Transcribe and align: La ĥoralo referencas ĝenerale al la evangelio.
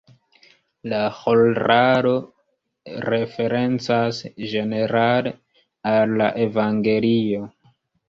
La 0.93 1.01
ĥoralo 1.17 2.15
referencas 3.09 4.25
ĝenerale 4.55 5.37
al 5.95 6.21
la 6.27 6.35
evangelio. 6.51 7.51